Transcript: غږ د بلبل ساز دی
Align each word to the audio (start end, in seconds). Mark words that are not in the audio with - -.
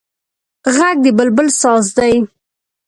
غږ 0.75 0.95
د 1.03 1.05
بلبل 1.17 1.47
ساز 1.61 1.85
دی 1.97 2.13